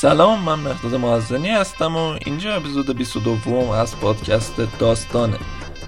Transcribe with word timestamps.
سلام 0.00 0.42
من 0.42 0.54
مهداد 0.54 0.94
معزنی 0.94 1.48
هستم 1.48 1.96
و 1.96 2.16
اینجا 2.26 2.54
اپیزود 2.54 2.96
22 2.96 3.70
از 3.70 3.96
پادکست 3.96 4.54
داستانه 4.78 5.38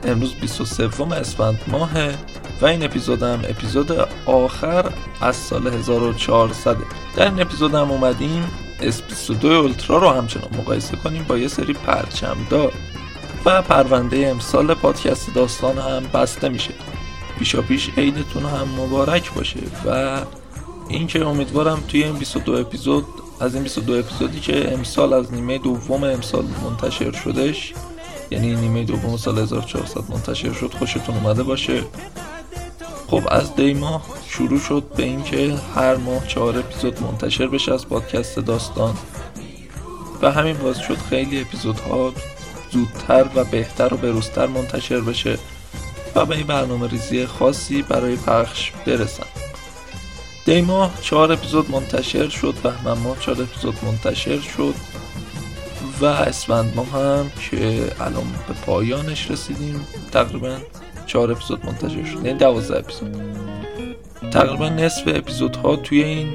امروز 0.04 0.34
23 0.34 1.14
اسفند 1.14 1.60
ماهه 1.66 2.18
و 2.60 2.66
این 2.66 2.84
اپیزودم 2.84 3.40
اپیزود 3.48 3.92
آخر 4.26 4.92
از 5.20 5.36
سال 5.36 5.66
1400 5.66 6.76
در 7.16 7.24
این 7.24 7.40
اپیزودم 7.40 7.90
اومدیم 7.90 8.44
S22 8.80 9.44
اولترا 9.44 9.98
رو 9.98 10.08
همچنان 10.08 10.50
مقایسه 10.58 10.96
کنیم 10.96 11.24
با 11.24 11.38
یه 11.38 11.48
سری 11.48 11.72
پرچمدار 11.72 12.72
و 13.44 13.62
پرونده 13.62 14.26
امسال 14.26 14.74
پادکست 14.74 15.34
داستان 15.34 15.78
هم 15.78 16.02
بسته 16.14 16.48
میشه. 16.48 16.74
پیشا 17.38 17.62
پیش 17.62 17.90
عیدتون 17.96 18.42
هم 18.42 18.68
مبارک 18.68 19.34
باشه 19.34 19.60
و 19.86 20.20
اینکه 20.88 21.26
امیدوارم 21.26 21.82
توی 21.88 22.04
این 22.04 22.14
22 22.14 22.52
اپیزود 22.52 23.04
از 23.40 23.54
این 23.54 23.62
22 23.62 23.92
اپیزودی 23.92 24.40
که 24.40 24.72
امسال 24.72 25.12
از 25.12 25.32
نیمه 25.32 25.58
دوم 25.58 26.04
امسال 26.04 26.44
منتشر 26.64 27.12
شدش 27.12 27.72
یعنی 28.30 28.54
نیمه 28.54 28.84
دوم 28.84 29.16
سال 29.16 29.38
1400 29.38 30.10
منتشر 30.10 30.52
شد 30.52 30.74
خوشتون 30.78 31.14
اومده 31.14 31.42
باشه. 31.42 31.82
خب 33.06 33.22
از 33.30 33.54
دی 33.54 33.74
ماه 33.74 34.06
شروع 34.28 34.60
شد 34.60 34.84
به 34.96 35.02
اینکه 35.02 35.54
هر 35.74 35.96
ماه 35.96 36.26
چهار 36.26 36.58
اپیزود 36.58 37.02
منتشر 37.02 37.46
بشه 37.46 37.74
از 37.74 37.88
پادکست 37.88 38.38
داستان. 38.38 38.94
و 40.22 40.32
همین 40.32 40.56
باز 40.56 40.78
شد 40.78 40.96
خیلی 40.96 41.40
اپیزودها 41.40 42.12
زودتر 42.70 43.26
و 43.34 43.44
بهتر 43.44 43.94
و 43.94 43.96
بروزتر 43.96 44.46
منتشر 44.46 45.00
بشه 45.00 45.38
و 46.14 46.24
به 46.24 46.36
این 46.36 46.46
برنامه 46.46 46.88
ریزی 46.88 47.26
خاصی 47.26 47.82
برای 47.82 48.16
پخش 48.16 48.72
برسن. 48.86 49.27
دی 50.48 50.60
ماه 50.60 50.90
چهار 51.02 51.32
اپیزود 51.32 51.70
منتشر 51.70 52.28
شد 52.28 52.54
بهمن 52.62 52.98
ماه 52.98 53.20
چهار 53.20 53.42
اپیزود 53.42 53.74
منتشر 53.82 54.40
شد 54.40 54.74
و 56.00 56.04
اسفند 56.04 56.72
ماه 56.76 56.90
هم 56.90 57.30
که 57.50 57.92
الان 58.00 58.24
به 58.48 58.54
پایانش 58.66 59.30
رسیدیم 59.30 59.86
تقریبا 60.12 60.56
چهار 61.06 61.32
اپیزود 61.32 61.66
منتشر 61.66 62.04
شد 62.04 62.26
یعنی 62.26 62.38
دوازده 62.38 62.78
اپیزود. 62.78 63.16
تقریبا 64.30 64.68
نصف 64.68 65.02
اپیزودها 65.06 65.76
توی 65.76 66.02
این 66.04 66.28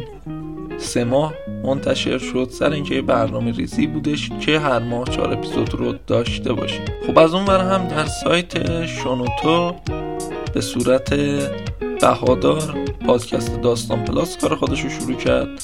سه 0.77 1.03
ماه 1.03 1.33
منتشر 1.63 2.17
شد 2.17 2.49
سر 2.51 2.71
اینکه 2.71 3.01
برنامه 3.01 3.51
ریزی 3.51 3.87
بودش 3.87 4.29
که 4.41 4.59
هر 4.59 4.79
ماه 4.79 5.05
چهار 5.05 5.33
اپیزود 5.33 5.73
رو 5.73 5.93
داشته 6.07 6.53
باشیم. 6.53 6.85
خب 7.07 7.19
از 7.19 7.33
اون 7.33 7.47
هم 7.47 7.87
در 7.87 8.05
سایت 8.05 8.85
شونوتو 8.85 9.75
به 10.53 10.61
صورت 10.61 11.13
بهادار 12.03 12.77
پادکست 13.05 13.61
داستان 13.61 14.05
پلاس 14.05 14.37
کار 14.37 14.55
خودش 14.55 14.81
رو 14.81 14.89
شروع 14.89 15.17
کرد. 15.17 15.63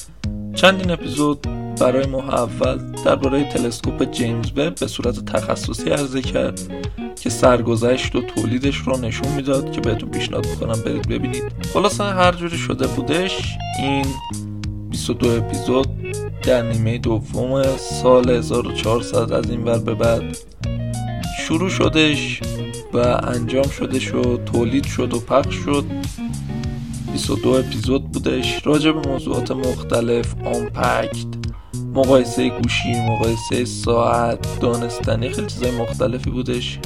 چندین 0.54 0.90
اپیزود 0.90 1.46
برای 1.80 2.06
ماه 2.06 2.34
اول 2.34 2.78
درباره 3.04 3.44
تلسکوپ 3.44 4.10
جیمز 4.10 4.46
وب 4.56 4.74
به 4.74 4.86
صورت 4.86 5.24
تخصصی 5.24 5.90
عرضه 5.90 6.22
کرد 6.22 6.60
که 7.22 7.30
سرگذشت 7.30 8.16
و 8.16 8.22
تولیدش 8.22 8.76
رو 8.76 8.96
نشون 8.96 9.28
می‌داد 9.32 9.72
که 9.72 9.80
بهتون 9.80 10.10
پیشنهاد 10.10 10.46
می‌کنم 10.46 10.82
برید 10.82 11.08
ببینید. 11.08 11.42
خلاصه 11.74 12.04
هر 12.04 12.32
جوری 12.32 12.58
شده 12.58 12.86
بودش 12.86 13.56
این 13.78 14.06
22 14.90 15.28
اپیزود 15.28 15.88
در 16.42 16.62
نیمه 16.62 16.98
دوم 16.98 17.62
سال 17.76 18.30
1400 18.30 19.32
از 19.32 19.50
این 19.50 19.64
ور 19.64 19.78
به 19.78 19.94
بعد 19.94 20.36
شروع 21.46 21.68
شدش. 21.68 22.40
و 22.92 22.98
انجام 23.22 23.68
شده 23.68 24.18
و 24.18 24.36
تولید 24.36 24.84
شد 24.84 25.14
و 25.14 25.20
پخش 25.20 25.54
شد. 25.54 25.84
22 27.12 27.50
اپیزود 27.50 28.12
بودش. 28.12 28.66
راجع 28.66 28.92
به 28.92 29.08
موضوعات 29.08 29.50
مختلف 29.50 30.34
Unpacked 30.44 31.26
مقایسه 31.94 32.48
گوشی 32.48 32.92
مقایسه 33.08 33.64
ساعت 33.64 34.60
دانستنی 34.60 35.28
خیلی 35.28 35.46
چیزای 35.46 35.70
مختلفی 35.70 36.30
بودش. 36.30 36.78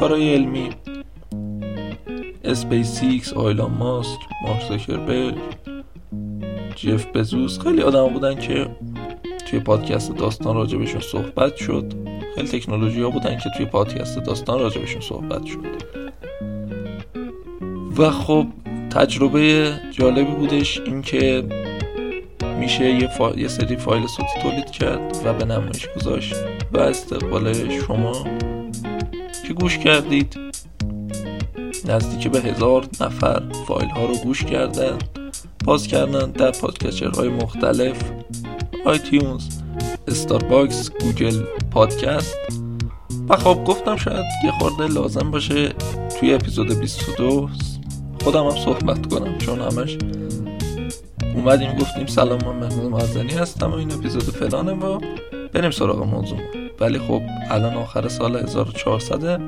کارهای 0.00 0.34
علمی. 0.34 0.70
اسپیسیکس 2.44 3.32
آیلان 3.32 3.70
ماسک 3.70 4.18
مارک 4.46 4.68
زاکربرگ 4.68 5.34
جف 6.76 7.06
بزوس. 7.06 7.58
خیلی 7.58 7.82
آدم 7.82 8.08
بودن 8.08 8.34
که 8.34 8.66
توی 9.50 9.60
پادکست 9.60 10.16
داستان 10.16 10.56
راجبشون 10.56 11.00
صحبت 11.00 11.56
شد. 11.56 12.07
خیلی 12.38 12.60
تکنولوژی 12.60 13.02
ها 13.02 13.10
بودن 13.10 13.38
که 13.38 13.50
توی 13.56 13.66
پادکست 13.66 14.18
داستان 14.18 14.60
راجبشون 14.60 15.00
صحبت 15.00 15.46
شد 15.46 15.58
و 17.96 18.10
خب 18.10 18.46
تجربه 18.90 19.72
جالبی 19.92 20.34
بودش 20.34 20.80
اینکه 20.80 21.44
میشه 22.58 22.84
یه, 22.84 23.10
یه 23.36 23.48
سری 23.48 23.76
فایل 23.76 24.06
صوتی 24.06 24.40
تولید 24.42 24.70
کرد 24.70 25.16
و 25.24 25.32
به 25.32 25.44
نمایش 25.44 25.88
گذاشت 25.96 26.34
و 26.72 26.78
استقبال 26.78 27.70
شما 27.80 28.12
که 29.46 29.54
گوش 29.54 29.78
کردید. 29.78 30.38
نزدیک 31.88 32.28
به 32.28 32.40
هزار 32.40 32.86
نفر 33.00 33.42
فایل 33.66 33.88
ها 33.88 34.04
رو 34.04 34.16
گوش 34.16 34.44
کردن 34.44 34.98
باز 35.64 35.86
کردن 35.86 36.30
در 36.30 36.52
های 37.16 37.28
مختلف 37.28 37.96
iTunes 38.84 39.48
Castbox 40.50 40.90
Google 40.90 41.42
Podcast. 41.70 42.36
و 43.28 43.36
خب 43.36 43.64
گفتم 43.64 43.96
شاید 43.96 44.24
یه 44.44 44.50
خورده 44.50 44.86
لازم 44.86 45.30
باشه 45.30 45.68
توی 46.20 46.34
اپیزود 46.34 46.80
22 46.80 47.48
خودم 48.24 48.44
هم 48.44 48.56
صحبت 48.56 49.06
کنم 49.14 49.38
چون 49.38 49.60
همش 49.60 49.98
اومدیم 51.34 51.72
گفتیم 51.72 52.06
سلام 52.06 52.38
من 52.44 52.66
محمود 52.66 52.90
معزنی 52.90 53.32
هستم 53.32 53.70
و 53.70 53.74
این 53.74 53.92
اپیزود 53.92 54.22
فلانه 54.22 54.72
و 54.72 55.00
بریم 55.52 55.70
سراغ 55.70 56.02
موضوع. 56.02 56.38
ولی 56.80 56.98
خب 56.98 57.22
الان 57.50 57.74
آخر 57.74 58.08
سال 58.08 58.36
1400 58.36 59.40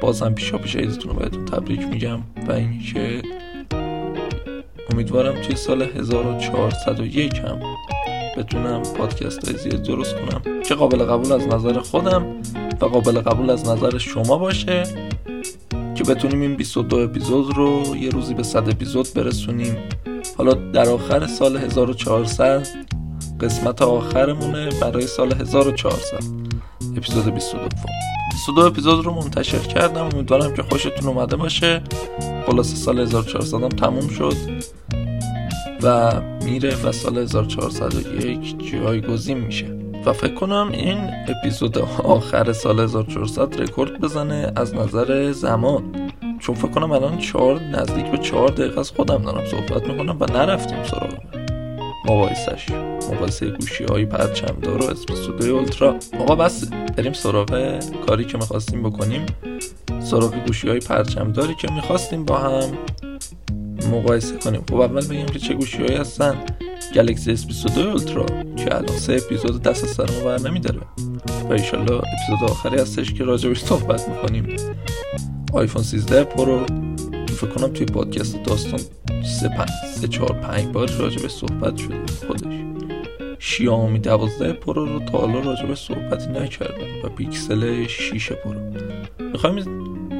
بازم 0.00 0.34
پیشا 0.34 0.58
پیش 0.58 0.76
عیدتون 0.76 1.12
رو 1.12 1.18
بهتون 1.18 1.44
تبریک 1.44 1.80
میگم. 1.80 2.20
و 2.48 2.52
اینکه 2.52 3.22
امیدوارم 4.92 5.42
توی 5.42 5.56
سال 5.56 5.82
1401 5.82 7.38
هم 7.38 7.60
بتونم 8.36 8.82
پادکست 8.82 9.48
های 9.48 9.58
زیاد 9.58 9.82
درست 9.82 10.14
کنم. 10.16 10.62
که 10.62 10.74
قابل 10.74 11.04
قبول 11.04 11.32
از 11.32 11.46
نظر 11.46 11.80
خودم 11.80 12.26
و 12.80 12.84
قابل 12.84 13.20
قبول 13.20 13.50
از 13.50 13.68
نظر 13.68 13.98
شما 13.98 14.38
باشه 14.38 14.82
که 15.94 16.04
بتونیم 16.04 16.40
این 16.40 16.56
22 16.56 16.96
اپیزود 16.96 17.56
رو 17.56 17.96
یه 17.96 18.10
روزی 18.10 18.34
به 18.34 18.42
100 18.42 18.68
اپیزود 18.68 19.08
برسونیم. 19.14 19.76
حالا 20.38 20.52
در 20.54 20.88
آخر 20.88 21.26
سال 21.26 21.56
1400 21.56 22.66
قسمت 23.40 23.82
آخرمونه 23.82 24.68
برای 24.80 25.06
سال 25.06 25.32
1400 25.32 26.20
اپیزود 26.96 27.34
22 27.34 27.68
22 28.30 28.60
اپیزود 28.60 29.04
رو 29.04 29.14
منتشر 29.14 29.58
کردم. 29.58 30.04
امیدوارم 30.04 30.54
که 30.54 30.62
خوشتون 30.62 31.08
اومده 31.08 31.36
باشه. 31.36 31.82
خلاص 32.46 32.74
سال 32.74 32.98
1400 32.98 33.62
هم 33.62 33.68
تموم 33.68 34.08
شد. 34.08 34.36
و 35.82 36.20
میره 36.44 36.76
و 36.84 36.92
سال 36.92 37.18
1401 37.18 38.72
جایگزین 38.72 39.38
میشه. 39.38 39.66
و 40.06 40.12
فکر 40.12 40.34
کنم 40.34 40.70
این 40.72 40.98
اپیزود 41.28 41.78
آخر 42.04 42.52
سال 42.52 42.80
1400 42.80 43.60
رکورد 43.60 44.00
بزنه 44.00 44.52
از 44.56 44.74
نظر 44.74 45.32
زمان. 45.32 46.10
چون 46.38 46.54
فکر 46.54 46.68
کنم 46.70 46.90
الان 46.90 47.18
چهار 47.18 47.60
نزدیک 47.60 48.06
به 48.06 48.18
چهار 48.18 48.48
دقیقه 48.48 48.80
از 48.80 48.90
خودم 48.90 49.22
دارم 49.22 49.44
صحبت 49.44 49.88
می‌کنم 49.88 50.16
و 50.20 50.24
نرفتیم 50.24 50.84
سراغ. 50.84 51.12
مقایسش. 52.04 52.70
مقایسه 53.12 53.50
گوشی 53.50 53.84
های 53.84 54.04
پرچمدار 54.04 54.82
و 54.82 54.90
اسپیسودوی 54.90 55.50
اولترا. 55.50 55.94
آقا 56.20 56.34
پس 56.34 56.70
بریم 56.96 57.12
سراغ 57.12 57.80
کاری 58.06 58.24
که 58.24 58.38
می‌خواستیم 58.38 58.82
بکنیم. 58.82 59.26
سراغ 60.00 60.34
گوشی 60.46 60.68
های 60.68 60.78
پرچمداری 60.78 61.54
که 61.54 61.72
می‌خواستیم 61.72 62.24
با 62.24 62.38
هم 62.38 62.70
مقایسه 63.92 64.36
کنیم. 64.36 64.62
خب 64.70 64.80
اول 64.80 65.06
بگیم 65.06 65.26
که 65.26 65.38
چه 65.38 65.54
گوشی 65.54 65.78
هایی 65.78 65.96
هستن؟ 65.96 66.34
Galaxy 66.94 67.36
S22 67.36 67.78
Ultra 67.78 68.26
که 68.56 68.76
الان 68.76 68.96
سه 68.96 69.12
اپیزود 69.12 69.62
دست 69.62 69.86
سر 69.86 70.10
ما 70.18 70.24
بر 70.24 70.38
نمیداره. 70.48 70.80
و 71.48 71.52
ایشالله 71.52 71.92
اپیزود 71.92 72.50
آخری 72.50 72.80
هستش 72.80 73.12
که 73.12 73.24
راجبش 73.24 73.60
صحبت 73.60 74.08
می‌کنیم. 74.08 74.56
آیفون 75.52 75.82
13 75.82 76.24
Pro. 76.24 76.66
فکر 77.28 77.46
کنم 77.46 77.72
توی 77.72 77.86
پادکست 77.86 78.42
داستان 78.42 78.80
سه 79.40 79.48
پنج 79.48 79.68
سه 79.94 80.08
چهار 80.08 80.32
پنج 80.32 80.66
بار 80.66 80.90
راجبش 80.90 81.30
صحبت 81.30 81.76
شده 81.76 81.94
خودش. 82.26 82.54
Xiaomi 83.38 83.98
12 83.98 84.52
Pro 84.52 84.86
رو 84.86 85.00
تا 85.00 85.18
حالا 85.18 85.40
راجبش 85.40 85.78
صحبتی 85.78 86.30
نکردم 86.30 87.04
و 87.04 87.08
پیکسل 87.08 87.86
6 87.86 88.32
Pro. 88.32 88.60
می‌خوایم 89.32 89.64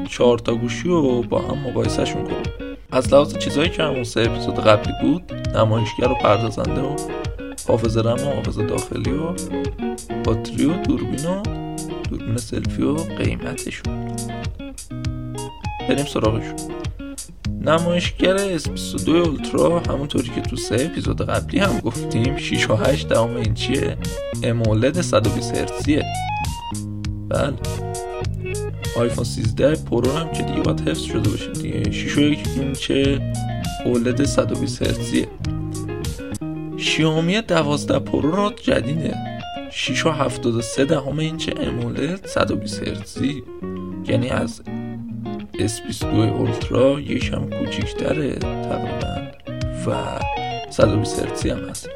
چهار 0.09 0.39
تا 0.39 0.55
گوشی 0.55 0.89
رو 0.89 1.23
با 1.23 1.39
هم 1.39 1.59
مقایسهشون 1.59 2.25
کنیم. 2.25 2.72
از 2.93 3.13
لحاظ 3.13 3.37
چیزهایی 3.37 3.71
که 3.71 3.83
همون 3.83 4.05
سه 4.05 4.21
اپیزود 4.21 4.61
قبلی 4.61 4.93
بود 5.03 5.33
نمایشگر 5.57 6.09
و 6.09 6.15
پردازنده 6.15 6.81
و 6.81 6.97
حافظه 7.69 8.01
رم 8.01 8.29
و 8.29 8.35
حافظه 8.35 8.67
داخلی 8.67 9.11
و 9.11 9.33
باتری 10.25 10.65
و 10.65 10.83
دوربین 10.83 11.27
و 11.27 11.43
دوربین 12.11 12.37
سلفی 12.37 12.83
و 12.83 12.95
قیمتشون. 12.95 14.17
بریم 15.89 16.05
سراغشون. 16.05 16.57
نمایشگر 17.61 18.59
S22 18.59 19.09
Ultra 19.09 19.81
همونطوری 19.81 20.29
که 20.29 20.41
تو 20.41 20.57
سه 20.57 20.75
اپیزود 20.91 21.23
قبلی 21.23 21.59
هم 21.59 21.79
گفتیم 21.79 22.37
6 22.37 22.71
و 22.71 22.75
8 22.75 23.09
دهم 23.09 23.37
اینچی 23.37 23.81
AMOLED 24.43 25.01
120 25.01 25.57
هرتزیه. 25.57 26.05
بله. 27.29 27.53
آیفون 28.97 29.25
13 29.25 29.75
Pro 29.77 30.13
هم 30.13 30.33
که 30.33 30.43
دیگه 30.43 30.61
باید 30.61 30.89
حفظ 30.89 31.01
شده 31.01 31.31
باشه 31.31 31.53
دیگه. 31.53 31.91
6 31.91 32.19
و 32.19 32.21
1 32.21 32.39
اینچ 32.57 32.93
OLED 33.85 34.25
120 34.25 34.83
هرتزیه. 34.83 35.29
Xiaomi 36.77 37.41
12 37.41 37.99
Pro 37.99 38.31
رو 38.31 38.53
جدیده. 38.63 39.17
6 39.71 40.07
و 40.07 40.11
73 40.11 40.85
دهم 40.85 41.19
اینچ 41.19 41.51
AMOLED 41.61 42.27
120 42.27 42.89
هرتزی. 42.89 43.43
یعنی 44.09 44.29
از 44.29 44.63
S22 45.55 46.05
Ultra 46.05 47.01
یکم 47.01 47.51
کوچیکتره 47.51 48.35
تقریبا. 48.35 49.23
و 49.87 50.21
120 50.71 51.21
هرتزی 51.21 51.51
هم 51.51 51.69
هست. 51.69 51.89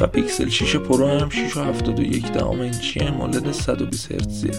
و 0.00 0.06
پیکسل 0.06 0.48
6 0.48 0.76
Pro 0.76 1.06
هم 1.06 1.28
6 1.28 1.56
و 1.56 1.60
71 1.60 2.32
دهم 2.32 2.60
اینچی 2.60 3.10
AMOLED 3.10 3.52
120 3.52 4.12
هرتزیه. 4.12 4.52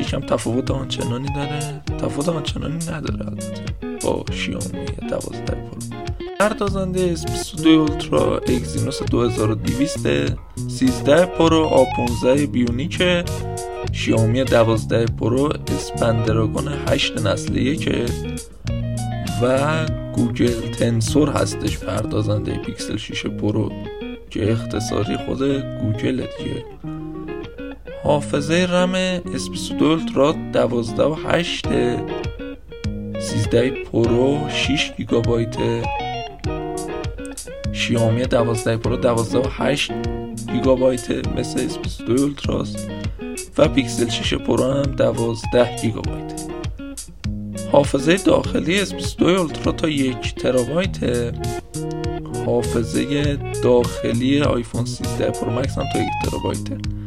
یکم 0.00 0.20
تفاوت 0.20 0.70
آنچنانی 0.70 1.28
داره. 1.36 1.82
تفاوت 1.98 2.28
آنچنانی 2.28 2.74
نداره 2.74 3.26
البته. 3.26 3.78
با 4.04 4.24
Xiaomi 4.32 4.84
12 5.10 5.44
Pro 5.44 5.78
پردازنده 6.40 7.16
S22 7.16 7.66
Ultra 7.66 8.38
Exynos 8.38 9.02
2200 9.02 9.98
13 10.68 11.26
Pro 11.26 11.70
A15 11.70 12.26
Bionic 12.26 13.02
Xiaomi 13.92 14.44
12 14.44 15.06
Pro 15.06 15.52
Snapdragon 15.76 16.68
8 16.88 17.26
نسل 17.26 17.56
1 17.56 18.10
و 19.42 19.86
Google 20.12 20.70
Tensor 20.78 21.30
هستش. 21.30 21.78
پردازنده 21.78 22.58
پیکسل 22.58 22.96
6 22.96 23.26
Pro. 23.26 23.72
که 24.30 24.52
اختصاصی 24.52 25.16
خود 25.16 25.42
گوگل 25.80 26.16
دیگه 26.16 26.64
حافظه 28.08 28.66
رم 28.70 29.18
S22 29.18 29.82
Ultra 29.82 30.34
12 30.52 31.02
و 31.02 31.14
8 31.14 31.66
13 33.20 33.70
Pro 33.70 34.48
6 34.48 34.92
گیگابایت. 34.96 35.56
Xiaomi 37.72 38.22
12 38.22 38.76
Pro 38.76 38.96
12 38.96 39.38
و 39.38 39.46
8 39.50 39.92
گیگابایت. 40.52 41.28
مثل 41.28 41.68
S22 41.68 42.10
Ultra 42.10 42.67
ست 42.67 42.90
و 43.58 43.68
پیکسل 43.68 44.08
6 44.08 44.34
Pro 44.34 44.72
هم 44.72 44.82
12 44.82 45.76
گیگابایت. 45.82 46.42
حافظه 47.72 48.16
داخلی 48.16 48.86
S22 48.86 49.22
Ultra 49.22 49.72
تا 49.72 49.88
یک 49.88 50.34
ترابایت. 50.34 50.98
حافظه 52.46 53.36
داخلی 53.62 54.40
آیفون 54.40 54.84
13 54.84 55.30
Pro 55.30 55.50
Max 55.50 55.78
هم 55.78 55.84
تا 55.92 55.98
یک 55.98 56.08
ترابایت. 56.24 56.97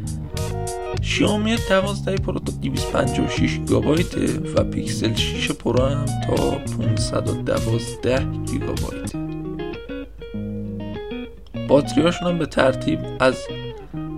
Xiaomi 1.11 1.55
12 1.69 2.15
Pro 2.15 2.39
تا 2.39 2.51
256 2.61 3.57
گیگابایت 3.57 4.15
و 4.55 4.63
پیکسل 4.63 5.13
6 5.13 5.51
Pro 5.51 5.85
هم 5.85 6.05
تا 6.05 6.35
512 7.05 8.25
گیگابایت. 8.45 9.15
باتریاشون 11.67 12.27
هم 12.27 12.37
به 12.37 12.45
ترتیب 12.45 12.99
از 13.19 13.35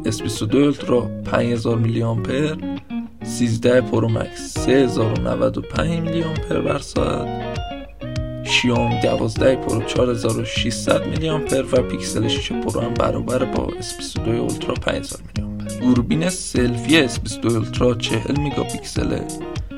S22 0.05 0.55
Ultra 0.55 1.01
5000 1.25 1.77
میلی 1.77 2.03
آمپر 2.03 2.55
13 3.23 3.81
Pro 3.81 4.09
Max 4.09 4.53
3095 4.53 5.99
میلی 5.99 6.23
آمپر 6.23 6.61
بر 6.61 6.79
ساعت 6.79 7.59
شیائومی 8.43 8.99
12 9.03 9.55
Pro 9.55 9.81
4600 9.81 11.07
میلی 11.07 11.29
آمپر 11.29 11.63
و 11.71 11.81
پیکسل 11.81 12.27
6 12.27 12.51
Pro 12.51 12.81
هم 12.81 12.93
برابر 12.93 13.45
با 13.45 13.67
S22 13.67 14.27
Ultra 14.27 14.73
5000 14.73 15.19
میلی 15.21 15.41
آمپر 15.41 15.52
دوربین 15.79 16.29
سلفی 16.29 17.07
S22 17.07 17.45
Ultra 17.45 17.95
40 17.95 18.39
مگاپیکسل 18.39 19.19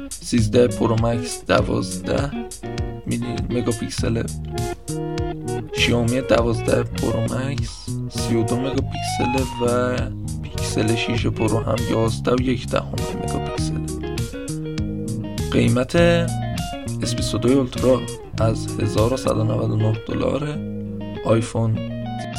13 0.10 0.68
Pro 0.68 0.96
Max 0.96 1.44
12 1.48 2.32
میلی 3.06 3.36
مگاپیکسل 3.50 4.24
شیائومی 5.74 6.22
12 6.22 6.84
Pro 6.84 7.22
Max 7.22 7.86
32 8.10 8.56
مگاپیکسل 8.56 9.44
و 9.62 9.96
پیکسل 10.44 10.96
6 10.96 11.28
Pro 11.28 11.60
هم 11.60 11.76
11 11.92 12.32
و 12.32 12.42
1 12.42 12.68
دهم 12.68 12.96
مگاپیکسل. 13.24 13.74
قیمت 15.52 15.98
S22 17.02 17.46
Ultra 17.46 18.02
از 18.40 18.80
1199 18.82 19.98
دلار. 20.08 20.58
آیفون 21.26 21.78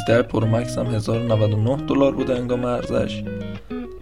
13 0.06 0.22
Pro 0.22 0.46
Max 0.46 0.78
هم 0.78 0.86
1099 0.86 1.76
دلار 1.86 2.12
بوده 2.12 2.36
هنگام 2.36 2.64
عرضش. 2.64 3.22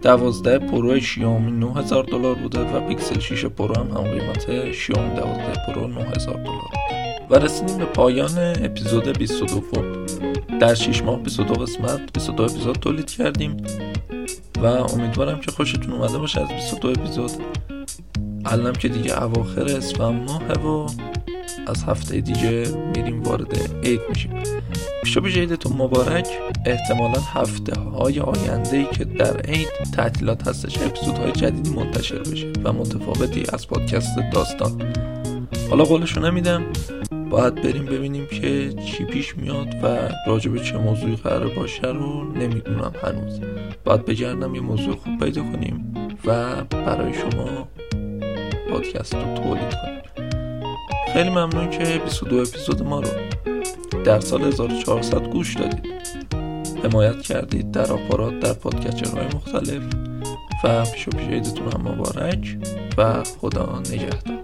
12 0.05 0.59
Pro 0.59 0.99
شیائومی 0.99 1.51
9000 1.51 2.03
دلار 2.03 2.35
بوده 2.35 2.59
و 2.59 2.87
پیکسل 2.87 3.19
6 3.19 3.45
Pro 3.45 3.75
هم 3.75 3.87
هم 3.87 4.03
قیمت 4.03 4.71
شیائومی 4.71 5.15
12 5.15 5.53
Pro 5.67 5.87
9000 5.87 6.33
دلار. 6.33 6.61
و 7.29 7.35
رسیدیم 7.35 7.77
به 7.77 7.85
پایان 7.85 8.37
اپیزود 8.37 9.17
22 9.17 9.63
در 10.59 10.75
6 10.75 11.03
ماه 11.03 11.19
22 11.19 11.53
قسمت 11.53 12.13
22 12.13 12.43
اپیزود 12.43 12.75
تولید 12.75 13.11
کردیم 13.11 13.57
و 14.63 14.65
امیدوارم 14.65 15.39
که 15.39 15.51
خوشتون 15.51 15.93
اومده 15.93 16.17
باشه 16.17 16.41
از 16.41 16.47
22 16.47 16.87
اپیزود. 16.87 17.31
الانم 18.45 18.73
که 18.73 18.87
دیگه 18.87 19.23
اواخر 19.23 19.65
اسفند 19.65 20.29
ماهه 20.29 20.53
و 20.53 20.87
از 21.67 21.83
هفته 21.83 22.21
دیگه 22.21 22.63
میریم 22.95 23.23
وارد 23.23 23.57
عید 23.83 24.01
میشیم. 24.09 24.31
پیش 25.05 25.37
عیدتون 25.37 25.73
مبارک. 25.77 26.27
احتمالا 26.65 27.19
هفته 27.19 27.79
های 27.79 28.19
آینده 28.19 28.77
ای 28.77 28.85
که 28.85 29.05
در 29.05 29.37
عید 29.41 29.67
تعطیلات 29.95 30.47
هستش 30.47 30.77
اپیزودهای 30.81 31.31
جدیدی 31.31 31.69
منتشر 31.69 32.19
بشه 32.19 32.51
و 32.63 32.73
متفاوتی 32.73 33.43
از 33.53 33.67
پادکست 33.67 34.19
داستان. 34.33 34.93
حالا 35.69 35.83
قولشو 35.83 36.21
نمیدم. 36.21 36.63
باید 37.29 37.55
بریم 37.55 37.85
ببینیم 37.85 38.27
که 38.27 38.73
چی 38.85 39.05
پیش 39.05 39.37
میاد 39.37 39.67
و 39.83 39.97
راجب 40.27 40.57
چه 40.57 40.77
موضوعی 40.77 41.15
قرار 41.15 41.47
باشه 41.47 41.87
رو 41.87 42.33
نمی‌دونم 42.33 42.93
هنوز. 43.03 43.39
باید 43.83 44.05
بگردم 44.05 44.55
یه 44.55 44.61
موضوع 44.61 44.95
خوب 44.95 45.17
پیدا 45.19 45.41
کنیم 45.41 45.93
و 46.25 46.55
برای 46.63 47.13
شما 47.13 47.67
پادکست 48.69 49.15
رو 49.15 49.21
تولید 49.21 49.73
کنیم. 49.73 49.95
خیلی 51.13 51.29
ممنون 51.29 51.69
که 51.69 52.01
22 52.05 52.35
اپیزود 52.35 52.83
ما 52.83 52.99
رو 52.99 53.24
در 54.05 54.19
سال 54.19 54.43
1400 54.43 55.27
گوش 55.27 55.55
دادید. 55.55 55.93
حمایت 56.83 57.21
کردید 57.21 57.71
در 57.71 57.91
آپارات 57.91 58.39
در 58.39 58.53
پادکسترهای 58.53 59.25
مختلف. 59.25 59.83
و 60.63 60.85
پیش 60.85 61.07
و 61.07 61.11
پیش 61.11 61.47
هم 61.73 61.81
مبارک 61.81 62.57
و 62.97 63.23
خدا 63.23 63.79
نگهدار. 63.79 64.34